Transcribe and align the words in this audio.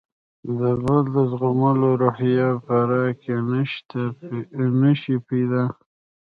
د 0.59 0.59
بل 0.83 1.01
د 1.15 1.17
زغملو 1.31 1.89
روحیه 2.03 2.49
به 2.65 2.77
راکې 2.89 3.35
نه 4.81 4.91
شي 5.01 5.15
پیدا. 5.27 5.63